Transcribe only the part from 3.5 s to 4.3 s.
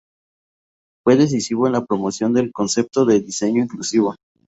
inclusivo.